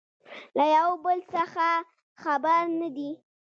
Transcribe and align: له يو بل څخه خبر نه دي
له 0.57 0.65
يو 0.77 0.89
بل 1.05 1.19
څخه 1.33 1.67
خبر 2.23 2.61
نه 2.79 2.89
دي 2.95 3.11